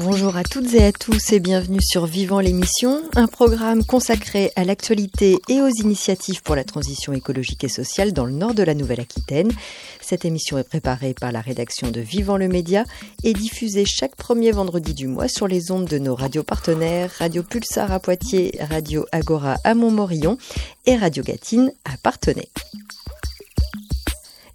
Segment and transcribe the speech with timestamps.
[0.00, 4.62] Bonjour à toutes et à tous et bienvenue sur Vivant l'émission, un programme consacré à
[4.62, 8.74] l'actualité et aux initiatives pour la transition écologique et sociale dans le nord de la
[8.74, 9.50] Nouvelle-Aquitaine.
[10.00, 12.84] Cette émission est préparée par la rédaction de Vivant le Média
[13.24, 17.42] et diffusée chaque premier vendredi du mois sur les ondes de nos radios partenaires, Radio
[17.42, 20.38] Pulsar à Poitiers, Radio Agora à Montmorillon
[20.86, 22.48] et Radio Gatine à Partenay.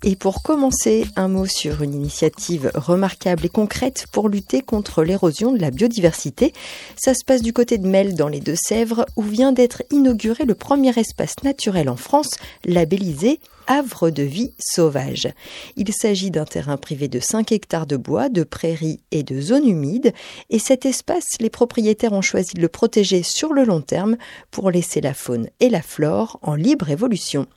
[0.05, 5.53] Et pour commencer, un mot sur une initiative remarquable et concrète pour lutter contre l'érosion
[5.53, 6.51] de la biodiversité.
[6.97, 10.55] Ça se passe du côté de Mel dans les Deux-Sèvres où vient d'être inauguré le
[10.55, 12.31] premier espace naturel en France
[12.65, 15.27] labellisé havre de vie sauvage.
[15.75, 19.67] Il s'agit d'un terrain privé de 5 hectares de bois, de prairies et de zones
[19.67, 20.13] humides,
[20.49, 24.17] et cet espace, les propriétaires ont choisi de le protéger sur le long terme
[24.51, 27.47] pour laisser la faune et la flore en libre évolution.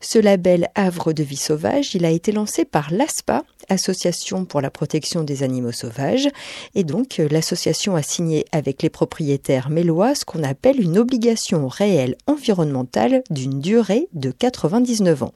[0.00, 4.70] Ce label Havre de vie sauvage, il a été lancé par l'ASPA, Association pour la
[4.70, 6.28] protection des animaux sauvages,
[6.74, 12.16] et donc l'association a signé avec les propriétaires mélois ce qu'on appelle une obligation réelle
[12.26, 15.34] environnementale d'une durée de 99 ans.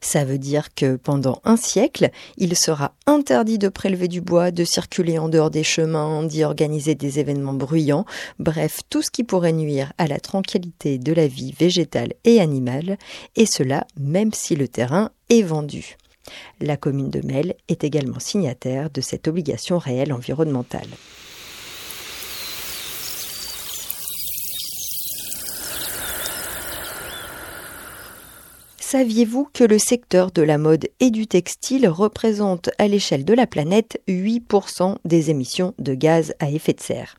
[0.00, 4.64] Ça veut dire que pendant un siècle, il sera interdit de prélever du bois, de
[4.64, 8.04] circuler en dehors des chemins, d'y organiser des événements bruyants,
[8.38, 12.98] bref, tout ce qui pourrait nuire à la tranquillité de la vie végétale et animale,
[13.36, 15.96] et cela même si le terrain est vendu.
[16.60, 20.88] La commune de Mel est également signataire de cette obligation réelle environnementale.
[28.90, 33.46] Saviez-vous que le secteur de la mode et du textile représente à l'échelle de la
[33.46, 37.18] planète 8% des émissions de gaz à effet de serre?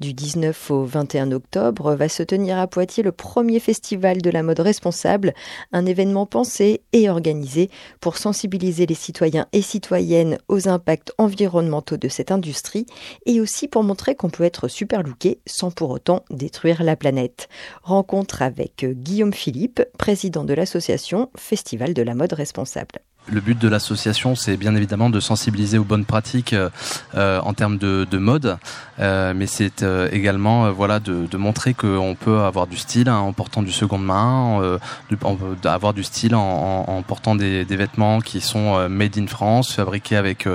[0.00, 4.42] Du 19 au 21 octobre va se tenir à Poitiers le premier festival de la
[4.42, 5.34] mode responsable,
[5.72, 12.08] un événement pensé et organisé pour sensibiliser les citoyens et citoyennes aux impacts environnementaux de
[12.08, 12.86] cette industrie
[13.26, 17.48] et aussi pour montrer qu'on peut être super looké sans pour autant détruire la planète.
[17.82, 23.00] Rencontre avec Guillaume Philippe, président de l'association Festival de la mode responsable.
[23.26, 26.68] Le but de l'association, c'est bien évidemment de sensibiliser aux bonnes pratiques euh,
[27.14, 28.58] euh, en termes de, mode,
[29.00, 33.62] euh, mais c'est également voilà de, montrer qu'on peut avoir du style hein, en portant
[33.62, 34.78] du seconde main,
[35.64, 40.46] avoir du style en, portant des, vêtements qui sont made in France, fabriqués avec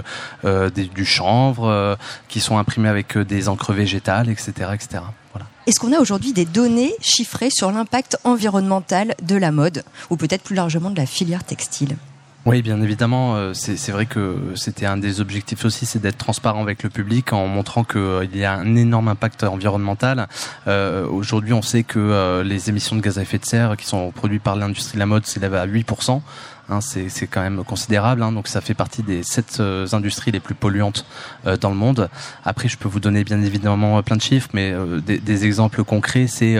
[0.43, 1.97] du chanvre,
[2.27, 5.03] qui sont imprimés avec des encres végétales, etc., etc.
[5.33, 5.47] Voilà.
[5.67, 10.43] Est-ce qu'on a aujourd'hui des données chiffrées sur l'impact environnemental de la mode, ou peut-être
[10.43, 11.97] plus largement de la filière textile?
[12.45, 13.35] Oui, bien évidemment.
[13.35, 17.33] Euh, c'est vrai que c'était un des objectifs aussi, c'est d'être transparent avec le public
[17.33, 20.27] en montrant qu'il euh, y a un énorme impact environnemental.
[20.67, 24.11] Euh, Aujourd'hui, on sait que les émissions de gaz à effet de serre qui sont
[24.11, 26.21] produites par l'industrie de la mode s'élèvent à 8%.
[26.69, 28.21] Hein, c'est quand même considérable.
[28.21, 31.05] Hein, donc ça fait partie des sept euh, industries les plus polluantes
[31.47, 32.09] euh, dans le monde.
[32.45, 34.73] Après, je peux vous donner bien évidemment euh, plein de chiffres, mais
[35.05, 36.57] des, des, exemples concrets, c'est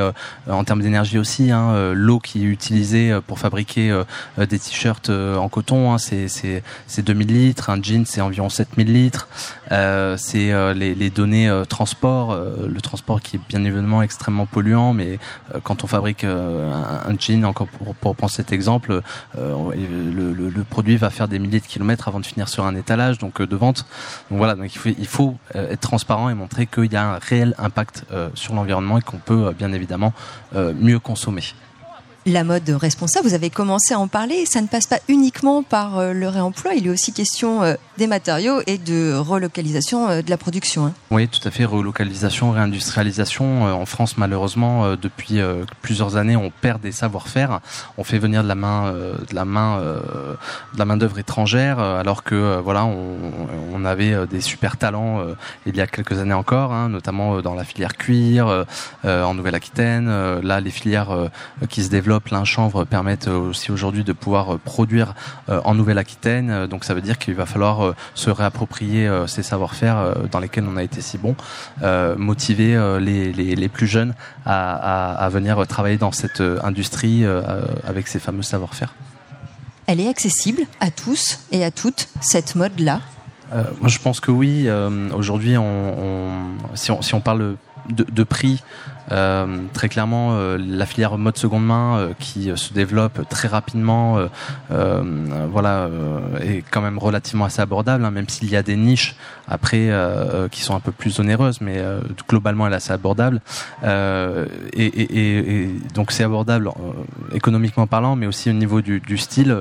[0.50, 1.52] en termes d'énergie aussi.
[1.52, 4.04] Hein, L'eau qui est utilisée pour fabriquer
[4.38, 7.70] des t-shirts en coton, hein, c'est 2000 litres.
[7.70, 9.28] Un jean, c'est environ 7000 litres.
[9.70, 15.20] c'est les, les, données transport, le transport qui est bien évidemment extrêmement polluant, mais
[15.64, 19.02] quand on fabrique un, jean, encore pour, pour prendre cet exemple,
[20.00, 23.42] le, produit va faire des milliers de kilomètres avant de finir sur un étalage donc
[23.42, 23.86] euh, de vente.
[24.30, 27.14] Donc voilà, donc il faut, il faut euh, être transparent et montrer qu'il y a
[27.14, 30.14] un réel impact euh, sur l'environnement et qu'on peut bien évidemment
[30.54, 31.44] mieux consommer
[32.32, 35.98] la mode responsable, vous avez commencé à en parler, ça ne passe pas uniquement par
[35.98, 40.30] euh, le réemploi, il est aussi question euh, des matériaux et de relocalisation euh, de
[40.30, 40.88] la production.
[40.88, 40.94] Hein.
[41.12, 43.64] Oui, tout à fait, relocalisation, réindustrialisation.
[43.64, 45.40] En France, malheureusement, depuis
[45.82, 47.60] plusieurs années, on perd des savoir-faire.
[47.98, 52.24] On fait venir de la main, de la main, de la main d'œuvre étrangère, alors
[52.24, 55.26] que voilà, on, avait des super talents
[55.66, 58.66] il y a quelques années encore, hein, notamment dans la filière cuir,
[59.04, 60.40] en Nouvelle-Aquitaine.
[60.42, 61.30] là, les filières
[61.70, 65.14] qui se développent plein chanvre permettent aussi aujourd'hui de pouvoir euh, produire
[65.50, 66.50] euh, en Nouvelle-Aquitaine.
[66.50, 70.78] Euh, donc ça veut dire qu'il va falloir se réapproprier ces savoir-faire dans lesquels on
[70.78, 71.36] a été si bon,
[72.18, 74.14] motiver les, les, plus jeunes
[74.46, 77.26] à, à, venir travailler dans cette industrie
[77.86, 78.94] avec ces fameux savoir-faire.
[79.88, 83.02] Elle est accessible à tous et à toutes, cette mode-là?
[83.80, 84.68] Moi, je pense que oui.
[85.14, 86.36] Aujourd'hui, on,
[86.76, 87.56] si, on, si on parle
[87.90, 88.62] de, de prix,
[89.10, 94.20] très clairement, la filière mode seconde main qui se développe très rapidement,
[94.70, 95.90] voilà,
[96.42, 99.16] est quand même relativement assez abordable, hein, même s'il y a des niches
[99.48, 99.92] après
[100.52, 101.84] qui sont un peu plus onéreuses, mais
[102.28, 103.42] globalement elle est assez abordable.
[103.84, 106.72] Et, donc c'est abordable
[107.34, 109.56] économiquement parlant, mais aussi au niveau du, style.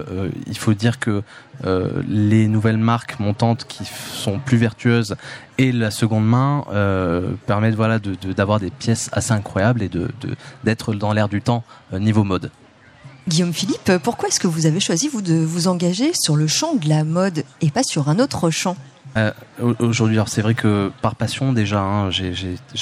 [0.46, 1.22] il faut dire que
[1.64, 5.16] euh, les nouvelles marques montantes qui sont plus vertueuses
[5.58, 10.08] et la seconde main euh, permettent voilà d'avoir des pièces assez incroyables et de
[10.64, 12.50] d'être dans l'air du temps euh, niveau mode.
[13.26, 16.74] Guillaume Philippe, pourquoi est-ce que vous avez choisi vous de vous engager sur le champ
[16.74, 18.76] de la mode et pas sur un autre champ?
[19.16, 19.32] Euh,
[19.80, 22.32] Aujourd'hui, alors c'est vrai que par passion déjà, hein, j'ai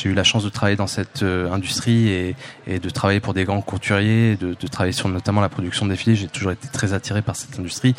[0.05, 2.37] eu la chance de travailler dans cette euh, industrie et,
[2.67, 5.93] et, de travailler pour des grands couturiers, de, de travailler sur notamment la production de
[5.93, 6.17] défilés.
[6.17, 7.95] J'ai toujours été très attiré par cette industrie.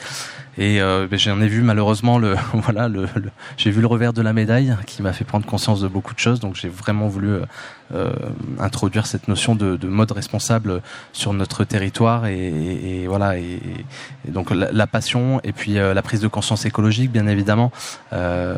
[0.57, 3.07] Et euh, ben, j'en ai vu malheureusement le voilà le,
[3.57, 6.19] j'ai vu le revers de la médaille qui m'a fait prendre conscience de beaucoup de
[6.19, 6.39] choses.
[6.39, 7.45] Donc j'ai vraiment voulu euh,
[7.93, 8.11] euh,
[8.59, 10.81] introduire cette notion de, de, mode responsable
[11.13, 12.47] sur notre territoire et,
[13.03, 13.61] et, voilà et,
[14.27, 17.71] donc la, passion et puis euh, la prise de conscience écologique bien évidemment.
[18.11, 18.55] Euh,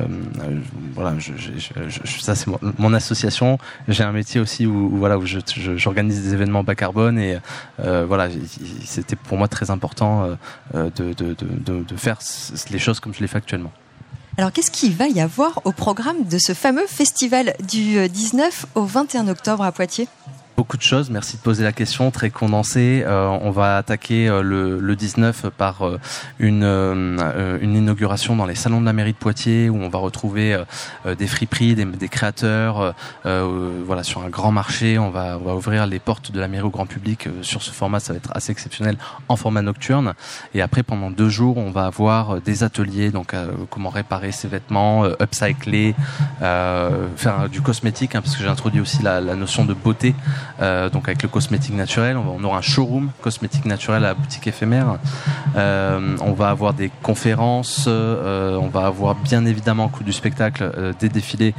[0.95, 2.47] voilà, je, je, ça c'est
[2.79, 3.59] mon, association.
[3.87, 7.37] J'ai un métier aussi où, voilà où j'organise des événements bas carbone et
[7.77, 8.29] voilà
[8.83, 10.37] c'était pour moi très important
[10.73, 12.19] de, de, de de faire
[12.69, 13.71] les choses comme je les fais actuellement.
[14.37, 18.79] Alors, qu'est-ce qu'il va y avoir au programme de ce fameux festival du 19 euh,
[18.79, 20.07] au 21 octobre à Poitiers?
[20.77, 23.03] De choses, merci de poser la question, très condensée.
[23.05, 25.99] Euh, on va attaquer euh, le, le, 19 par euh,
[26.37, 27.17] une,
[27.61, 30.57] inauguration dans les salons de la mairie de Poitiers où on va retrouver
[31.17, 32.93] des friperies, des, des créateurs,
[33.25, 34.99] voilà sur un grand marché.
[34.99, 38.13] On va, ouvrir les portes de la mairie au grand public sur ce format, ça
[38.13, 40.13] va être assez exceptionnel en format nocturne.
[40.53, 43.33] Et après, pendant deux jours, on va avoir des ateliers, donc
[43.69, 45.95] comment réparer ses vêtements, upcycler,
[46.39, 50.15] faire du cosmétique, hein, parce que j'ai introduit aussi la notion de beauté.
[50.61, 52.17] Euh, donc avec le cosmétique naturel.
[52.17, 54.97] On, aura un showroom cosmétique naturel à boutique éphémère.
[55.55, 57.85] Euh, on va avoir des conférences.
[57.87, 61.53] Euh, on va avoir bien évidemment au cours du spectacle des défilés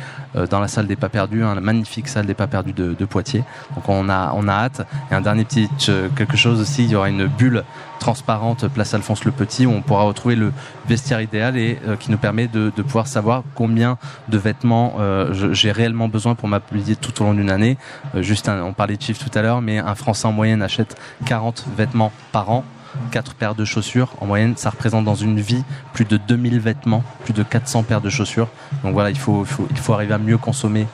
[0.50, 3.42] dans la salle des pas perdus, hein, la magnifique salle des pas perdus de, Poitiers.
[3.74, 4.86] Donc on a on a hâte.
[5.10, 5.68] Et un dernier petit
[6.14, 7.64] quelque chose aussi, il y aura une bulle
[7.98, 10.52] transparente place Alphonse le Petit où on pourra retrouver le
[10.88, 13.98] vestiaire idéal et qui nous permet de, pouvoir savoir combien
[14.28, 14.96] de vêtements
[15.32, 17.76] j'ai réellement besoin pour m'appliquer tout au long d'une année.
[18.14, 20.96] Juste, on parlait de chiffres tout à l'heure, mais un Français en moyenne achète
[21.26, 22.64] 40 vêtements par an.
[23.12, 24.08] 4 paires de chaussures.
[24.20, 28.00] En moyenne, ça représente dans une vie plus de 2000 vêtements, plus de 400 paires
[28.00, 28.48] de chaussures.
[28.82, 30.88] Donc voilà, il faut, il faut, il faut arriver à mieux consommer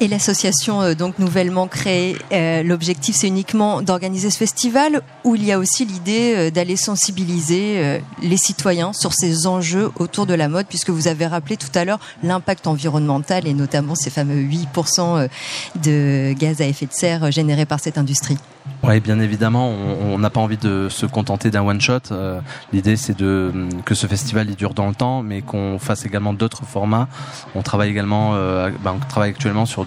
[0.00, 5.44] et l'association euh, donc nouvellement créée, euh, l'objectif c'est uniquement d'organiser ce festival ou il
[5.44, 10.48] y a aussi l'idée euh, d'aller sensibiliser les citoyens sur ces enjeux autour de la
[10.48, 15.28] mode puisque vous avez rappelé tout à l'heure l'impact environnemental et notamment ces fameux 8%
[15.82, 18.38] de gaz à effet de serre générés par cette industrie.
[18.82, 22.14] Oui, bien évidemment, on n'a pas envie de se contenter d'un one shot.
[22.72, 23.52] L'idée, c'est de
[23.84, 27.08] que ce festival il dure dans le temps, mais qu'on fasse également d'autres formats.
[27.54, 29.84] On travaille également, ben, on travaille actuellement sur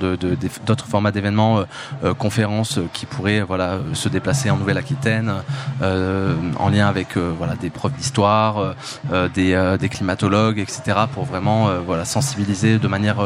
[0.65, 1.63] d'autres formats d'événements, euh,
[2.03, 5.33] euh, conférences euh, qui pourraient voilà se déplacer en Nouvelle-Aquitaine
[5.81, 8.75] en lien avec voilà des profs d'histoire,
[9.33, 10.97] des, des climatologues, etc.
[11.13, 13.17] pour vraiment voilà sensibiliser de manière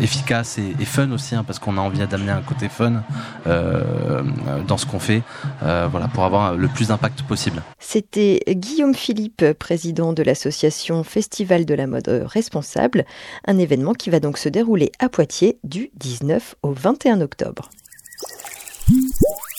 [0.00, 3.02] efficace et, fun aussi, hein, parce qu'on a envie d'amener un côté fun
[3.46, 5.22] dans ce qu'on fait,
[5.60, 7.62] voilà pour avoir le plus d'impact possible.
[7.78, 13.04] C'était Guillaume Philippe, président de l'association Festival de la mode responsable,
[13.46, 17.70] un événement qui va donc se dérouler à Poitiers du 19 au 21 octobre.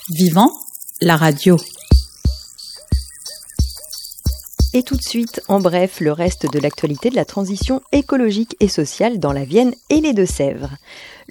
[0.10, 0.52] Vivant,
[1.00, 1.58] la radio.
[4.74, 8.68] Et tout de suite, en bref, le reste de l'actualité de la transition écologique et
[8.68, 10.72] sociale dans la Vienne et les Deux-Sèvres.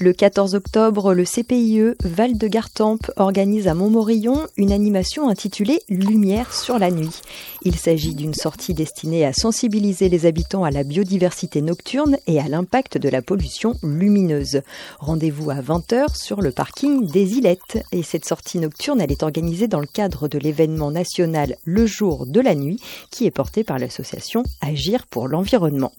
[0.03, 6.55] Le 14 octobre, le CPIE Val de Gartempe organise à Montmorillon une animation intitulée Lumière
[6.55, 7.21] sur la nuit.
[7.65, 12.49] Il s'agit d'une sortie destinée à sensibiliser les habitants à la biodiversité nocturne et à
[12.49, 14.63] l'impact de la pollution lumineuse.
[15.01, 17.85] Rendez-vous à 20h sur le parking des Ilettes.
[17.93, 22.25] Et cette sortie nocturne, elle est organisée dans le cadre de l'événement national Le jour
[22.25, 22.81] de la nuit
[23.11, 25.93] qui est porté par l'association Agir pour l'environnement.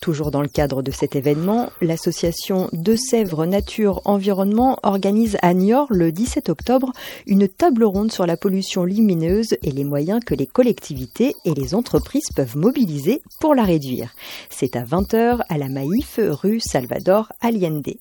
[0.00, 5.88] Toujours dans le cadre de cet événement, l'association De Sèvres Nature Environnement organise à Niort
[5.90, 6.92] le 17 octobre
[7.26, 11.74] une table ronde sur la pollution lumineuse et les moyens que les collectivités et les
[11.74, 14.14] entreprises peuvent mobiliser pour la réduire.
[14.50, 17.94] C'est à 20h à la Maïf, rue Salvador Allende.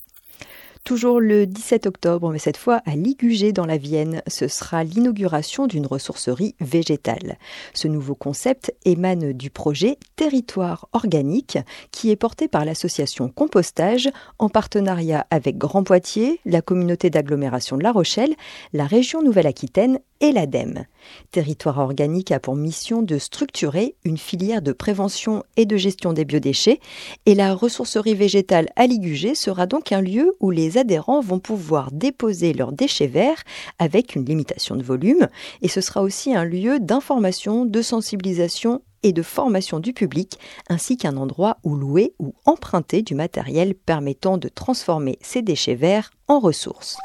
[0.83, 5.65] Toujours le 17 octobre, mais cette fois à Ligugé dans la Vienne, ce sera l'inauguration
[5.65, 7.37] d'une ressourcerie végétale.
[7.73, 11.57] Ce nouveau concept émane du projet Territoire organique
[11.91, 14.09] qui est porté par l'association Compostage
[14.39, 18.35] en partenariat avec Grand Poitiers, la communauté d'agglomération de La Rochelle,
[18.73, 20.85] la région Nouvelle-Aquitaine et l'ADEME.
[21.31, 26.23] Territoire organique a pour mission de structurer une filière de prévention et de gestion des
[26.23, 26.79] biodéchets
[27.25, 31.91] et la ressourcerie végétale à Ligugé sera donc un lieu où les adhérents vont pouvoir
[31.91, 33.43] déposer leurs déchets verts
[33.79, 35.27] avec une limitation de volume
[35.61, 40.39] et ce sera aussi un lieu d'information, de sensibilisation et de formation du public,
[40.69, 46.11] ainsi qu'un endroit où louer ou emprunter du matériel permettant de transformer ces déchets verts
[46.29, 46.97] en ressources.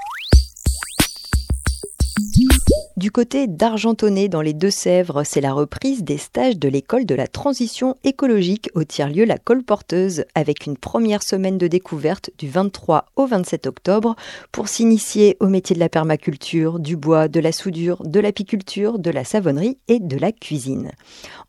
[2.98, 7.28] Du côté d'Argentonnet, dans les Deux-Sèvres, c'est la reprise des stages de l'école de la
[7.28, 13.26] transition écologique au tiers-lieu La Colporteuse, avec une première semaine de découverte du 23 au
[13.26, 14.16] 27 octobre
[14.50, 19.12] pour s'initier au métier de la permaculture, du bois, de la soudure, de l'apiculture, de
[19.12, 20.90] la savonnerie et de la cuisine.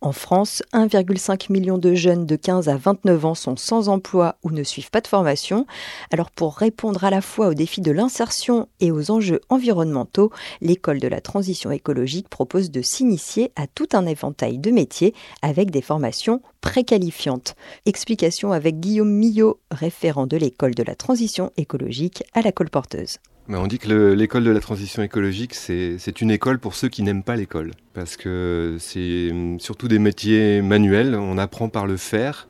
[0.01, 4.51] En France, 1,5 million de jeunes de 15 à 29 ans sont sans emploi ou
[4.51, 5.65] ne suivent pas de formation.
[6.11, 10.99] Alors pour répondre à la fois aux défis de l'insertion et aux enjeux environnementaux, l'école
[10.99, 15.71] de la transition transition écologique propose de s'initier à tout un éventail de métiers avec
[15.71, 17.55] des formations préqualifiantes.
[17.85, 23.19] Explication avec Guillaume Millot, référent de l'école de la transition écologique à la colporteuse.
[23.47, 27.23] On dit que l'école de la transition écologique, c'est une école pour ceux qui n'aiment
[27.23, 27.71] pas l'école.
[27.93, 32.49] Parce que c'est hum, surtout des métiers manuels, on apprend par le faire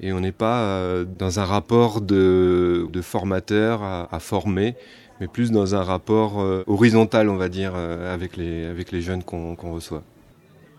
[0.00, 4.76] et on n'est pas euh, dans un rapport de, formateur à former,
[5.20, 9.02] mais plus dans un rapport euh, horizontal, on va dire, euh, avec, les, avec les
[9.02, 10.02] jeunes qu'on reçoit.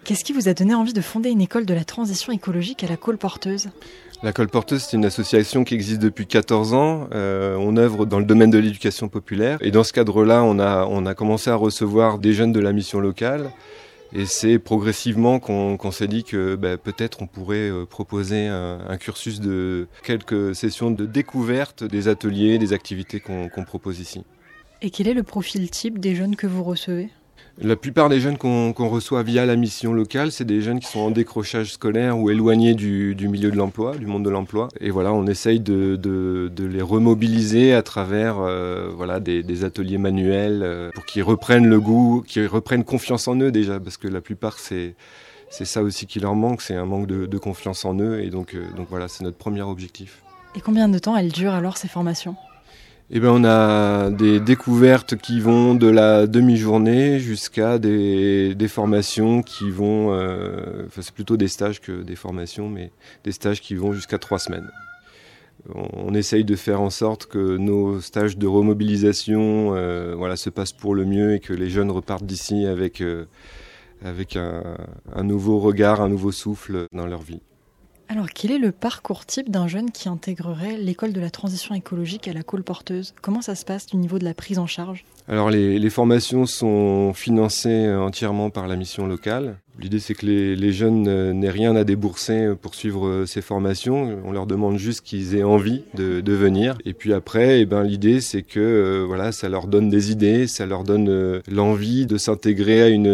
[0.04, 2.88] Qu'est-ce qui vous a donné envie de fonder une école de la transition écologique à
[2.88, 3.70] la Colporteuse
[4.24, 7.08] La Colporteuse, c'est une association qui existe depuis 14 ans.
[7.14, 9.60] Euh, on œuvre dans le domaine de l'éducation populaire.
[9.62, 12.74] Et dans ce cadre-là, on a, on a commencé à recevoir des jeunes de la
[12.74, 13.52] mission locale
[14.14, 19.40] et c'est progressivement qu'on s'est dit que bah, peut-être on pourrait euh, proposer un, cursus
[19.40, 24.24] de quelques sessions de découverte des ateliers, des activités qu'on propose ici.
[24.82, 27.10] Et quel est le profil type des jeunes que vous recevez?
[27.60, 31.00] La plupart des jeunes qu'on reçoit via la mission locale, c'est des jeunes qui sont
[31.00, 34.70] en décrochage scolaire ou éloignés du, milieu de l'emploi, du monde de l'emploi.
[34.80, 40.90] Et voilà, on essaye de, les remobiliser à travers euh, voilà, des, ateliers manuels euh,
[40.94, 44.58] pour qu'ils reprennent le goût, qu'ils reprennent confiance en eux déjà, parce que la plupart,
[44.58, 44.96] c'est
[45.50, 48.22] ça aussi qui leur manque, c'est un manque de, confiance en eux.
[48.22, 50.24] Et donc, euh, donc voilà, c'est notre premier objectif.
[50.56, 52.36] Et combien de temps elles durent alors ces formations?
[53.14, 59.70] Eh ben, on a des découvertes qui vont de la demi-journée jusqu'à des, formations qui
[59.70, 62.90] vont, euh, enfin c'est plutôt des stages que des formations, mais
[63.26, 64.72] des stages qui vont jusqu'à trois semaines.
[65.76, 70.72] On, essaye de faire en sorte que nos stages de remobilisation euh, voilà, se passent
[70.72, 73.26] pour le mieux et que les jeunes repartent d'ici avec, euh,
[74.06, 77.42] avec un nouveau regard, un nouveau souffle dans leur vie.
[78.12, 82.28] Alors, quel est le parcours type d'un jeune qui intégrerait l'école de la transition écologique
[82.28, 85.06] à la colporteuse Comment ça se passe du niveau de la prise en charge?
[85.30, 89.56] Alors, les, formations sont financées entièrement par la mission locale.
[89.80, 94.20] L'idée, c'est que les, jeunes n'aient rien à débourser pour suivre euh, ces formations.
[94.26, 96.78] On leur demande juste qu'ils aient envie de, venir.
[96.86, 100.48] Et puis après, eh ben, l'idée, c'est que euh, voilà, ça leur donne des idées,
[100.48, 103.08] ça leur donne euh, l'envie de s'intégrer à une,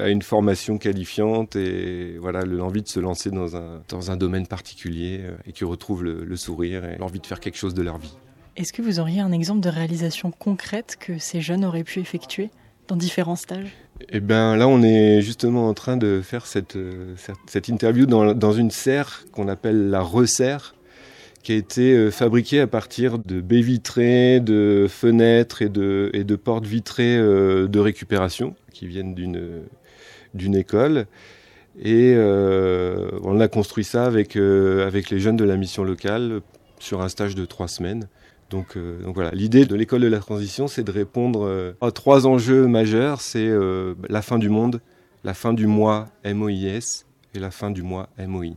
[0.00, 4.46] à une formation qualifiante et voilà, l'envie de se lancer dans un, dans un domaine
[4.46, 7.98] particulier et qu'ils retrouvent le, le sourire et l'envie de faire quelque chose de leur
[7.98, 8.14] vie.
[8.56, 12.50] Est-ce que vous auriez un exemple de réalisation concrète que ces jeunes auraient pu effectuer
[12.88, 13.74] dans différents stages?
[14.10, 17.14] Eh bien là, on est justement en train de faire cette, euh,
[17.68, 20.74] interview dans, une serre qu'on appelle la resserre,
[21.42, 26.66] qui a été euh, fabriquée à partir de baies vitrées, de fenêtres et de, portes
[26.66, 31.06] vitrées euh, de récupération qui viennent d'une, école.
[31.82, 36.40] Et on a construit ça avec les jeunes de la mission locale
[36.78, 38.06] sur un stage de trois semaines.
[38.54, 42.26] Euh, donc, voilà, l'idée de l'école de la transition, c'est de répondre euh, à trois
[42.26, 43.20] enjeux majeurs.
[43.20, 44.80] C'est euh, la fin du monde,
[45.24, 48.54] la fin du mois MOIS et la fin du mois MOI.